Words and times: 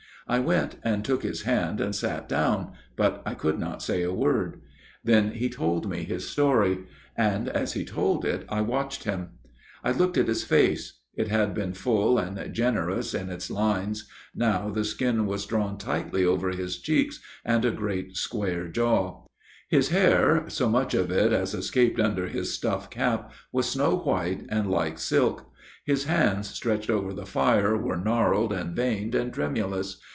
"I 0.27 0.39
went 0.39 0.77
and 0.81 1.03
took 1.03 1.23
his 1.23 1.41
hand 1.41 1.81
and 1.81 1.93
sat 1.93 2.29
down, 2.29 2.71
but 2.95 3.21
I 3.25 3.33
could 3.33 3.59
not 3.59 3.83
say 3.83 4.01
a 4.01 4.13
word. 4.13 4.61
Then 5.03 5.31
he 5.31 5.49
told 5.49 5.89
me 5.89 6.03
his 6.03 6.29
story; 6.29 6.85
and 7.17 7.49
as 7.49 7.73
he 7.73 7.83
told 7.83 8.23
it 8.23 8.45
I 8.47 8.61
watched 8.61 9.03
him. 9.03 9.31
I 9.83 9.91
looked 9.91 10.17
at 10.17 10.29
his 10.29 10.45
face; 10.45 11.01
it 11.15 11.27
had 11.27 11.53
been 11.53 11.73
full 11.73 12.17
and 12.17 12.53
generous 12.53 13.13
in 13.13 13.29
its 13.29 13.51
82 13.51 13.53
A 13.53 13.57
MIRROR 13.59 13.69
OF 13.69 13.75
SHALOTT 13.79 13.85
lines, 13.89 14.07
now 14.33 14.69
the 14.69 14.83
skin 14.85 15.25
was 15.25 15.45
drawn 15.45 15.77
tightly 15.77 16.23
over 16.23 16.51
his 16.51 16.77
cheeks 16.77 17.19
and 17.43 17.75
great 17.75 18.15
square 18.15 18.69
jaw. 18.69 19.25
His 19.67 19.89
hair, 19.89 20.45
so 20.47 20.69
much 20.69 20.93
of 20.93 21.11
it 21.11 21.33
as 21.33 21.53
escaped 21.53 21.99
under 21.99 22.27
his 22.29 22.53
stuff 22.53 22.89
cap, 22.89 23.33
was 23.51 23.67
snow 23.69 23.97
white, 23.97 24.45
and 24.47 24.71
like 24.71 24.97
silk. 24.97 25.51
His 25.83 26.05
hands, 26.05 26.47
stretched 26.47 26.89
over 26.91 27.11
the 27.11 27.25
fire, 27.25 27.75
were 27.75 27.97
gnarled 27.97 28.53
and 28.53 28.73
veined 28.73 29.13
and 29.13 29.33
tremulous. 29.33 29.99